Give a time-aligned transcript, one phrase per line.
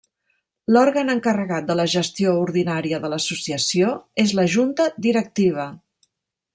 [0.75, 3.93] L'òrgan encarregat de la gestió ordinària de l'associació
[4.27, 5.69] és la Junta Directiva.